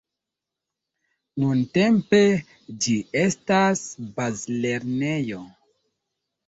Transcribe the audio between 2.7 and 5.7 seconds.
ĝi estas bazlernejo.